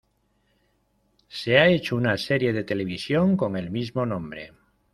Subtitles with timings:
[1.27, 4.51] Se ha hecho una serie de televisión con el mismo nombre.